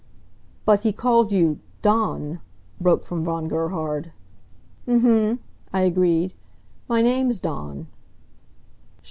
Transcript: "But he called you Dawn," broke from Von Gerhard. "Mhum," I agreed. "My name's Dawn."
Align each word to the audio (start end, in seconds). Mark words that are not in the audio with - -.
"But 0.65 0.81
he 0.81 0.93
called 0.93 1.31
you 1.31 1.59
Dawn," 1.83 2.39
broke 2.79 3.05
from 3.05 3.23
Von 3.23 3.47
Gerhard. 3.47 4.11
"Mhum," 4.87 5.37
I 5.71 5.81
agreed. 5.81 6.33
"My 6.89 7.03
name's 7.03 7.37
Dawn." 7.37 7.85